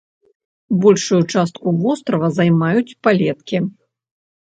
Большую 0.85 1.19
частку 1.35 1.75
вострава 1.85 2.33
займаюць 2.41 2.89
палеткі. 3.07 3.57